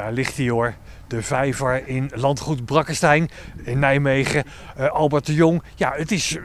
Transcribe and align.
Daar 0.00 0.12
ligt 0.12 0.36
hij 0.36 0.48
hoor. 0.48 0.74
De 1.06 1.22
vijver 1.22 1.88
in 1.88 2.10
landgoed 2.14 2.64
Brakkestein 2.64 3.30
in 3.64 3.78
Nijmegen. 3.78 4.44
Uh, 4.78 4.88
Albert 4.88 5.26
de 5.26 5.34
Jong. 5.34 5.62
Ja, 5.74 5.92
het 5.96 6.12
is, 6.12 6.38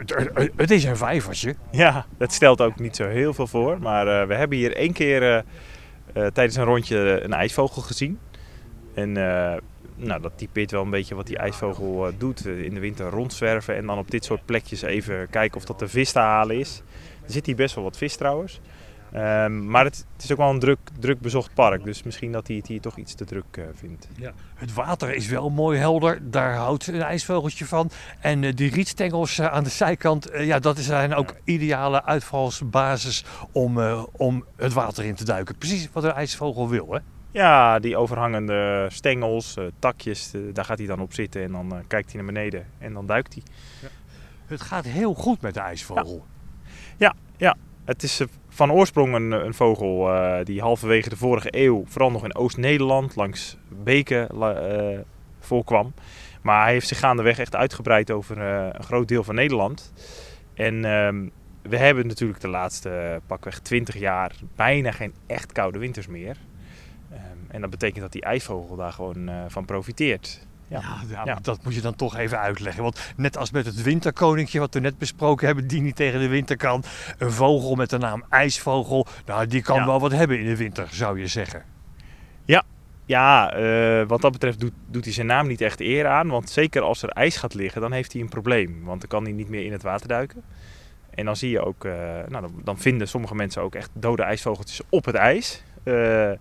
het 0.56 0.72
is 0.72 0.84
een 0.84 0.98
vijvertje. 0.98 1.56
Ja, 1.72 2.06
dat 2.18 2.34
stelt 2.34 2.62
ook 2.62 2.80
niet 2.80 2.96
zo 2.96 3.08
heel 3.08 3.34
veel 3.34 3.48
voor. 3.48 3.80
Maar 3.80 4.08
uh, 4.08 4.28
we 4.28 4.36
hebben 4.36 4.58
hier 4.58 4.76
één 4.76 4.94
keer 4.94 5.22
uh, 5.24 5.40
tijdens 6.14 6.56
een 6.56 6.64
rondje 6.64 7.24
een 7.24 7.34
ijsvogel 7.34 7.82
gezien. 7.82 8.20
En 8.94 9.12
nou, 9.96 10.22
dat 10.22 10.32
typeert 10.36 10.72
wel 10.72 10.82
een 10.82 10.90
beetje 10.90 11.16
wat 11.16 11.28
die 11.28 11.38
ijsvogel 11.38 12.10
doet. 12.18 12.46
in 12.46 12.74
de 12.74 12.80
winter 12.80 13.10
rondzwerven 13.10 13.76
en 13.76 13.86
dan 13.86 13.98
op 13.98 14.12
dit 14.12 14.26
soort 14.26 14.46
plekjes 14.46 14.82
even 14.82 15.30
kijken 15.30 15.58
of 15.58 15.66
dat 15.66 15.80
de 15.80 15.88
vis 15.88 16.12
te 16.12 16.20
halen 16.20 16.60
is. 16.60 16.82
Er 17.26 17.32
zit 17.32 17.46
hier 17.46 17.56
best 17.56 17.76
wel 17.76 17.84
wat 17.84 17.98
vis 17.98 18.16
trouwens. 18.16 18.60
Um, 19.14 19.70
maar 19.70 19.84
het, 19.84 20.06
het, 20.14 20.24
is 20.24 20.32
ook 20.32 20.38
wel 20.38 20.50
een 20.50 20.60
druk, 20.60 20.80
druk 21.00 21.20
bezocht 21.20 21.54
park. 21.54 21.84
Dus 21.84 22.04
misschien 22.04 22.32
dat 22.32 22.48
hij 22.48 22.56
het 22.56 22.68
hier 22.68 22.82
toch 22.82 22.98
iets 22.98 23.14
te 23.14 23.26
druk 23.26 23.58
uh, 23.58 23.66
vindt. 23.74 24.08
Ja. 24.16 24.34
Het 24.56 24.74
water 24.74 25.14
is 25.14 25.28
wel 25.28 25.50
mooi 25.50 25.80
helder. 25.80 26.32
Daar 26.32 26.56
houdt 26.56 26.88
een 26.88 27.02
ijsvogeltje 27.02 27.66
van. 27.66 27.90
En 28.20 28.44
uh, 28.44 28.54
die 28.56 28.72
rietstengels 28.72 29.40
uh, 29.40 29.46
aan 29.46 29.64
de 29.64 29.70
zijkant. 29.70 30.30
ja, 30.34 30.60
dat 30.60 30.78
zijn 30.78 31.14
ook 31.14 31.36
ideale 31.44 32.04
uitvalsbasis 32.04 33.26
om, 33.52 33.80
om 34.12 34.46
het 34.56 34.74
water 34.74 35.06
in 35.06 35.16
te 35.16 35.26
duiken. 35.26 35.58
Precies 35.58 35.90
wat 35.92 36.04
een 36.04 36.12
ijsvogel 36.12 36.70
wil, 36.70 36.88
hè? 36.92 37.00
Ja, 37.32 37.80
die 37.80 37.98
overhangende 37.98 38.88
stengels, 38.92 39.56
takjes. 39.80 40.32
daar 40.54 40.66
gaat 40.66 40.78
hij 40.78 40.88
dan 40.88 41.00
op 41.00 41.14
zitten. 41.14 41.44
En 41.44 41.52
dan 41.52 41.84
kijkt 41.88 42.12
hij 42.12 42.24
naar 42.24 42.34
beneden. 42.34 42.66
En 42.78 42.94
dan 42.94 43.06
duikt 43.06 43.34
hij. 43.34 43.44
Ja. 43.82 43.88
Het 44.46 44.62
gaat 44.62 44.86
heel 44.86 45.14
goed 45.14 45.42
met 45.42 45.54
de 45.54 45.60
ijsvogel. 45.60 46.26
Ja, 46.98 47.16
ja. 47.38 47.56
Het 47.86 48.04
is 48.04 48.22
van 48.56 48.72
oorsprong 48.72 49.14
een, 49.14 49.32
een 49.32 49.54
vogel 49.54 50.16
uh, 50.16 50.38
die 50.44 50.62
halverwege 50.62 51.10
de 51.10 51.18
vorige 51.18 51.48
eeuw 51.52 51.84
vooral 51.86 52.12
nog 52.12 52.24
in 52.24 52.36
Oost-Nederland 52.36 53.16
langs 53.16 53.58
beken 53.70 54.28
uh, 54.34 55.00
voorkwam. 55.40 55.94
Maar 56.42 56.64
hij 56.64 56.72
heeft 56.72 56.88
zich 56.88 57.00
gaandeweg 57.00 57.40
echt 57.40 57.56
uitgebreid 57.56 58.12
over 58.12 58.38
een 58.40 58.84
groot 58.84 59.08
deel 59.08 59.24
van 59.24 59.36
Nederland. 59.36 59.94
En 60.54 60.86
ehm, 60.86 61.28
we 61.62 61.78
hebben 61.78 62.08
natuurlijk 62.08 62.42
de 62.42 62.48
laatste 62.48 63.22
pakweg 63.26 63.60
20 63.60 63.98
jaar 63.98 64.32
bijna 64.56 64.92
geen 64.92 65.14
echt 65.28 65.52
koude 65.52 65.80
winters 65.80 66.08
meer. 66.08 66.38
Um, 67.12 67.20
en 67.48 67.62
dat 67.62 67.70
betekent 67.70 68.02
dat 68.02 68.12
die 68.12 68.22
ijsvogel 68.22 68.76
daar 68.76 68.92
gewoon 68.92 69.30
van 69.48 69.66
profiteert. 69.66 70.48
Ja. 70.68 70.82
Ja, 71.10 71.22
ja, 71.26 71.38
dat 71.42 71.64
moet 71.64 71.76
je 71.76 71.82
dan 71.82 71.96
toch 71.96 72.18
even 72.18 72.40
uitleggen. 72.40 72.84
Want 72.84 73.14
net 73.16 73.38
als 73.38 73.52
met 73.52 73.66
het 73.66 73.82
winterkoninkje 73.82 74.60
wat 74.60 74.74
we 74.74 74.80
net 74.80 74.98
besproken 74.98 75.46
hebben, 75.46 75.68
die 75.68 75.82
niet 75.82 75.96
tegen 75.96 76.20
de 76.20 76.28
winter 76.28 76.58
kan. 76.58 76.84
Een 77.18 77.32
vogel 77.32 77.76
met 77.76 77.90
de 77.90 77.98
naam 77.98 78.24
ijsvogel, 78.30 79.08
nou 79.26 79.48
die 79.48 79.62
kan 79.62 79.86
wel 79.86 80.00
wat 80.00 80.12
hebben 80.12 80.40
in 80.40 80.46
de 80.46 80.58
winter, 80.58 80.88
zou 80.92 81.20
je 81.20 81.28
zeggen. 81.28 81.64
Ja, 82.46 82.64
ja 83.06 83.58
uh, 83.58 84.08
wat 84.08 84.22
dat 84.22 84.32
betreft 84.32 84.60
doet, 84.60 84.74
doet 84.88 85.04
hij 85.04 85.14
zijn 85.14 85.28
naam 85.28 85.48
niet 85.48 85.62
echt 85.62 85.80
eer 85.80 86.08
aan. 86.08 86.28
Want 86.28 86.50
zeker 86.50 86.82
als 86.82 87.02
er 87.02 87.10
ijs 87.10 87.38
gaat 87.38 87.54
liggen, 87.54 87.82
dan 87.82 87.92
heeft 87.92 88.14
hij 88.14 88.22
een 88.22 88.30
probleem. 88.30 88.84
Want 88.84 89.00
dan 89.00 89.10
kan 89.10 89.24
hij 89.24 89.34
niet 89.34 89.50
meer 89.50 89.66
in 89.66 89.72
het 89.72 89.84
water 89.84 90.08
duiken. 90.08 90.44
En 91.10 91.26
dan 91.26 91.36
zie 91.36 91.50
je 91.50 91.66
ook, 91.66 91.86
uh, 91.86 91.94
nou, 92.28 92.42
dan, 92.42 92.62
dan, 92.64 92.78
vinden 92.78 93.08
sommige 93.08 93.36
mensen 93.36 93.62
ook 93.62 93.76
echt 93.76 93.90
dode 93.94 94.24
ijsvogeltjes 94.24 94.82
op 94.90 95.06
het 95.06 95.16
ijs. 95.16 95.64
Uh, 95.84 96.32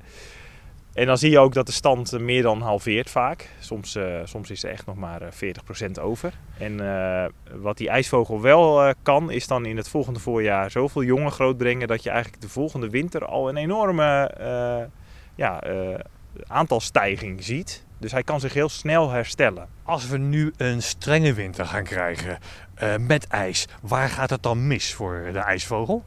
en 0.94 1.06
dan 1.06 1.18
zie 1.18 1.30
je 1.30 1.38
ook 1.38 1.54
dat 1.54 1.66
de 1.66 1.72
stand 1.72 2.12
eh, 2.12 2.20
meer 2.20 2.42
dan 2.42 2.60
halveert 2.60 3.10
vaak. 3.10 3.50
Soms, 3.60 3.96
uh, 3.96 4.20
soms 4.24 4.50
is 4.50 4.64
er 4.64 4.70
echt 4.70 4.86
nog 4.86 4.96
maar 4.96 5.20
40% 5.22 5.96
eh, 5.96 6.04
over. 6.04 6.32
En 6.58 6.76
wat 7.60 7.76
die 7.76 7.88
ijsvogel 7.88 8.40
wel 8.40 8.94
kan, 9.02 9.30
is 9.30 9.46
dan 9.46 9.66
in 9.66 9.76
het 9.76 9.88
volgende 9.88 10.20
voorjaar 10.20 10.70
zoveel 10.70 11.02
jongen 11.02 11.32
grootbrengen 11.32 11.88
dat 11.88 12.02
je 12.02 12.10
eigenlijk 12.10 12.42
de 12.42 12.48
volgende 12.48 12.88
winter 12.88 13.24
al 13.24 13.48
een 13.48 13.56
enorme 13.56 14.30
ja, 15.34 15.62
aantalstijging 16.46 17.44
ziet. 17.44 17.84
Dus 17.98 18.12
hij 18.12 18.22
kan 18.22 18.40
zich 18.40 18.54
heel 18.54 18.68
snel 18.68 19.10
herstellen. 19.10 19.68
Als 19.82 20.08
we 20.08 20.18
nu 20.18 20.52
een 20.56 20.82
strenge 20.82 21.32
winter 21.32 21.66
gaan 21.66 21.84
krijgen 21.84 22.38
met 22.98 23.26
ijs, 23.26 23.66
waar 23.82 24.08
gaat 24.08 24.30
het 24.30 24.42
dan 24.42 24.66
mis 24.66 24.94
voor 24.94 25.28
de 25.32 25.38
ijsvogel? 25.38 26.04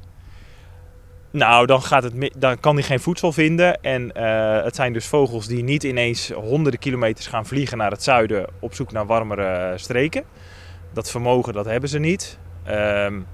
Nou, 1.38 1.66
dan, 1.66 1.82
gaat 1.82 2.04
het, 2.04 2.30
dan 2.38 2.60
kan 2.60 2.76
hij 2.76 2.84
geen 2.84 3.00
voedsel 3.00 3.32
vinden. 3.32 3.82
En 3.82 4.12
uh, 4.18 4.64
het 4.64 4.76
zijn 4.76 4.94
dus 4.94 5.06
vogels 5.06 5.48
die 5.48 5.64
niet 5.64 5.84
ineens 5.84 6.32
honderden 6.32 6.80
kilometers 6.80 7.28
gaan 7.28 7.46
vliegen 7.46 7.78
naar 7.78 7.92
het 7.92 8.04
zuiden 8.04 8.48
op 8.60 8.74
zoek 8.74 8.92
naar 8.92 9.06
warmere 9.06 9.78
streken. 9.78 10.24
Dat 10.94 11.12
vermogen 11.12 11.54
dat 11.54 11.66
hebben 11.66 11.90
ze 11.90 12.00
niet. 12.00 12.38
Um, 12.70 13.28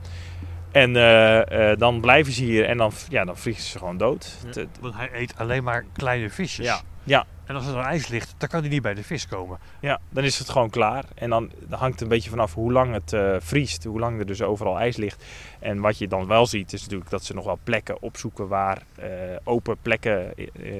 en 0.72 0.96
uh, 0.96 1.42
uh, 1.42 1.78
dan 1.78 2.02
blijven 2.02 2.34
ze 2.34 2.44
hier 2.44 2.66
en 2.66 2.78
dan, 2.78 2.92
ja, 3.10 3.26
dan 3.26 3.38
vliegen 3.38 3.64
ze 3.64 3.78
gewoon 3.78 3.98
dood. 3.98 4.38
Ja, 4.54 4.64
want 4.80 4.96
hij 4.96 5.10
eet 5.14 5.34
alleen 5.38 5.64
maar 5.64 5.86
kleine 5.94 6.30
visjes. 6.30 6.66
Ja, 6.66 6.82
ja. 7.04 7.26
En 7.46 7.56
als 7.56 7.68
er 7.68 7.78
ijs 7.78 8.08
ligt, 8.08 8.36
dan 8.38 8.50
kan 8.50 8.60
hij 8.60 8.70
niet 8.70 8.82
bij 8.82 8.94
de 8.94 9.04
vis 9.04 9.28
komen. 9.28 9.60
Ja, 9.82 10.00
dan 10.10 10.24
is 10.24 10.40
het 10.40 10.50
gewoon 10.50 10.70
klaar. 10.70 11.06
En 11.16 11.30
dan, 11.30 11.52
hangt 11.70 11.94
het 11.94 12.02
een 12.02 12.08
beetje 12.08 12.30
vanaf 12.30 12.54
hoe 12.54 12.72
lang 12.72 12.94
het 12.94 13.14
uh, 13.14 13.36
vriest, 13.40 13.84
hoe 13.84 14.00
lang 14.00 14.20
er 14.20 14.26
dus 14.26 14.42
overal 14.42 14.80
ijs 14.80 14.98
ligt. 14.98 15.26
En 15.60 15.80
wat 15.80 15.98
je 15.98 16.08
dan 16.08 16.28
wel 16.28 16.46
ziet, 16.46 16.74
is 16.74 16.82
natuurlijk 16.82 17.10
dat 17.10 17.24
ze 17.24 17.34
nog 17.34 17.46
wel 17.46 17.60
plekken 17.64 18.02
opzoeken 18.02 18.48
waar 18.48 18.82
uh, 19.00 19.06
open 19.44 19.78
plekken 19.82 20.36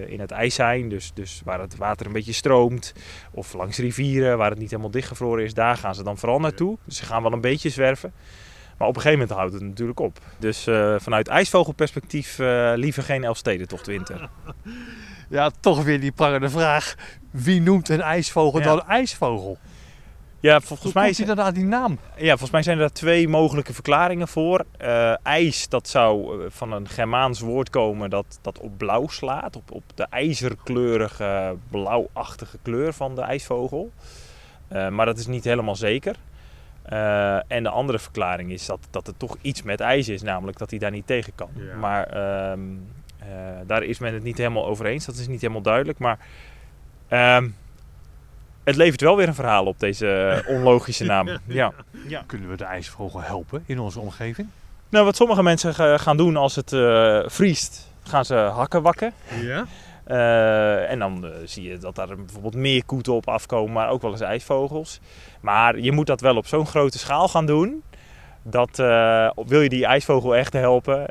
in 0.10 0.20
het 0.20 0.32
ijs 0.32 0.56
zijn. 0.56 0.90
Dus, 0.90 1.12
dus 1.14 1.42
waar 1.46 1.60
het 1.60 1.76
water 1.76 2.06
een 2.06 2.12
beetje 2.12 2.34
stroomt. 2.34 2.94
Of 3.32 3.54
langs 3.54 3.78
rivieren 3.78 4.38
waar 4.38 4.50
het 4.50 4.60
niet 4.60 4.70
helemaal 4.70 4.92
dichtgevroren 4.92 5.44
is. 5.44 5.54
Daar 5.54 5.78
gaan 5.78 5.96
ze 5.96 6.04
dan 6.04 6.18
vooral 6.18 6.40
naartoe. 6.40 6.78
Dus 6.86 6.98
ze 6.98 7.06
gaan 7.06 7.24
wel 7.24 7.34
een 7.34 7.42
beetje 7.42 7.70
zwerven. 7.70 8.14
Maar 8.84 8.92
op 8.92 8.98
een 8.98 9.04
gegeven 9.04 9.28
moment 9.28 9.40
houdt 9.40 9.54
het 9.54 9.70
natuurlijk 9.70 10.00
op. 10.00 10.20
Dus 10.40 10.68
uh, 10.68 10.96
vanuit 11.00 11.28
ijsvogelperspectief 11.28 12.40
uh, 12.40 12.72
liever 12.76 13.04
geen 13.04 13.24
Elfstedentocht 13.24 13.88
winter. 13.88 14.30
Ja, 15.30 15.52
toch 15.60 15.84
weer 15.84 16.00
die 16.00 16.12
prangende 16.12 16.50
vraag. 16.50 16.96
Wie 17.32 17.62
noemt 17.62 17.90
een 17.90 18.02
ijsvogel 18.02 18.60
ja. 18.60 18.66
dan 18.66 18.88
ijsvogel? 18.88 19.58
Ja, 20.40 20.60
volgens 20.62 20.94
mij 20.94 21.10
is 21.10 21.20
inderdaad 21.20 21.56
die 21.56 21.66
naam. 21.66 22.00
Ja, 22.16 22.30
volgens 22.30 22.52
mij 22.52 22.64
zijn 22.64 22.80
er 22.80 22.94
twee 22.94 23.28
mogelijke 23.28 23.74
verklaringen 23.74 24.28
voor. 24.28 24.66
Uh, 24.82 25.26
ijs, 25.26 25.70
dat 25.70 25.88
zou 25.88 26.42
van 26.50 26.72
een 26.72 26.88
Germaans 26.88 27.40
woord 27.40 27.70
komen 27.70 28.10
dat, 28.10 28.40
dat 28.42 28.60
op 28.60 28.78
blauw 28.78 29.08
slaat. 29.08 29.56
Op, 29.56 29.72
op 29.72 29.84
de 29.96 30.08
ijzerkleurige, 30.10 31.56
blauwachtige 31.70 32.58
kleur 32.62 32.94
van 32.94 33.16
de 33.16 33.22
ijsvogel. 33.22 33.92
Uh, 34.74 34.90
maar 34.90 35.06
dat 35.06 35.18
is 35.18 35.28
niet 35.28 35.44
helemaal 35.44 35.76
zeker. 35.76 36.16
Uh, 36.92 37.52
en 37.52 37.64
de 37.64 37.70
andere 37.70 38.00
verklaring 38.00 38.52
is 38.52 38.66
dat, 38.66 38.80
dat 38.90 39.08
het 39.08 39.20
toch 39.20 39.38
iets 39.42 39.62
met 39.62 39.80
ijs 39.80 40.10
is, 40.10 40.22
namelijk 40.22 40.58
dat 40.58 40.70
hij 40.70 40.80
daar 40.80 40.92
niet 40.92 41.08
tegen 41.08 41.36
kan. 41.36 41.50
Ja. 41.56 41.76
Maar 41.76 42.16
uh, 42.16 42.64
uh, 43.24 43.60
daar 43.68 43.84
is 43.84 44.00
men 44.00 44.14
het 44.14 44.24
niet 44.24 44.38
helemaal 44.38 44.66
over 44.66 44.86
eens, 44.86 45.06
dat 45.06 45.16
is 45.16 45.28
niet 45.28 45.42
helemaal 45.42 45.62
duidelijk. 45.62 46.00
Maar 46.00 46.20
ehm, 47.08 47.50
het 48.64 48.76
levert 48.76 49.02
wel 49.02 49.18
weer 49.18 49.28
een 49.28 49.36
verhaal 49.36 49.66
op, 49.66 49.80
deze 49.80 50.44
onlogische 50.48 51.06
naam. 51.06 51.28
ja. 51.46 51.74
Ja. 52.08 52.24
Kunnen 52.26 52.50
we 52.50 52.58
de 52.58 52.64
ijsvogel 52.64 53.22
helpen 53.22 53.64
in 53.66 53.80
onze 53.80 54.00
omgeving? 54.00 54.48
Nou, 54.90 55.06
wat 55.06 55.16
sommige 55.16 55.44
mensen 55.44 56.00
gaan 56.00 56.18
doen 56.18 56.36
als 56.36 56.56
het 56.56 56.74
eh, 56.74 57.20
vriest, 57.26 57.90
gaan 58.04 58.26
ze 58.26 58.36
hakken 58.36 58.82
wakken. 58.82 59.14
Ja. 59.42 59.66
Uh, 60.08 60.92
en 60.92 61.00
dan 61.00 61.26
uh, 61.26 61.32
zie 61.46 61.70
je 61.70 61.78
dat 61.78 61.96
daar 61.96 62.16
bijvoorbeeld 62.16 62.56
meer 62.56 62.86
koeten 62.86 63.14
op 63.14 63.28
afkomen, 63.28 63.74
maar 63.74 63.90
ook 63.90 64.02
wel 64.02 64.12
eens 64.12 64.22
ijsvogels. 64.22 65.00
Maar 65.42 65.80
je 65.80 65.92
moet 65.92 66.08
dat 66.08 66.22
wel 66.22 66.36
op 66.36 66.48
zo'n 66.48 66.66
grote 66.66 66.98
schaal 66.98 67.28
gaan 67.28 67.46
doen. 67.46 67.84
Dat 68.44 68.80
uh, 68.80 69.30
wil 69.46 69.62
je 69.62 69.70
die 69.70 69.86
ijsvogel 69.86 70.36
echt 70.36 70.54
helpen. 70.54 71.06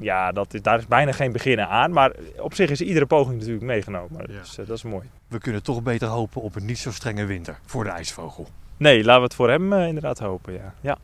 ja, 0.00 0.32
dat 0.32 0.54
is, 0.54 0.62
daar 0.62 0.78
is 0.78 0.86
bijna 0.86 1.12
geen 1.12 1.32
beginnen 1.32 1.68
aan. 1.68 1.92
Maar 1.92 2.12
op 2.38 2.54
zich 2.54 2.70
is 2.70 2.80
iedere 2.80 3.06
poging 3.06 3.38
natuurlijk 3.38 3.64
meegenomen. 3.64 4.20
Ja. 4.28 4.38
Dus 4.38 4.54
dat 4.54 4.70
is 4.70 4.82
mooi. 4.82 5.10
We 5.28 5.38
kunnen 5.38 5.62
toch 5.62 5.82
beter 5.82 6.08
hopen 6.08 6.42
op 6.42 6.54
een 6.56 6.64
niet 6.64 6.78
zo 6.78 6.92
strenge 6.92 7.24
winter 7.24 7.58
voor 7.66 7.84
de 7.84 7.90
ijsvogel. 7.90 8.48
Nee, 8.76 9.04
laten 9.04 9.20
we 9.20 9.26
het 9.26 9.34
voor 9.34 9.50
hem 9.50 9.72
inderdaad 9.72 10.18
hopen. 10.18 10.52
Ja. 10.52 10.74
ja. 10.80 10.98